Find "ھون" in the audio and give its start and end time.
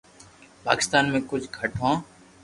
1.79-1.95